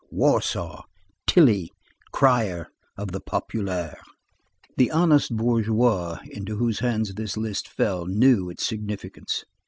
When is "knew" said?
8.07-8.49